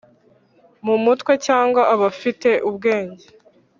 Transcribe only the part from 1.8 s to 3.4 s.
abafite ubwenge